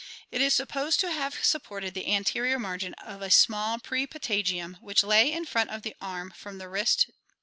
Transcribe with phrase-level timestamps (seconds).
[0.31, 5.31] It is supposed to have supported' the anterior margin of a small prepatagium which lay
[5.31, 7.19] in front of the arm from the wrist to the Fig.